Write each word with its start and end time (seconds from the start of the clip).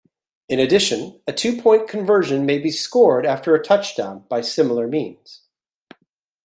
In 0.49 0.59
addition, 0.59 1.21
a 1.27 1.31
two-point 1.31 1.87
conversion 1.87 2.43
may 2.43 2.57
be 2.57 2.71
scored 2.71 3.23
after 3.23 3.53
a 3.53 3.61
touchdown 3.63 4.25
by 4.29 4.41
similar 4.41 4.87
means. 4.87 5.41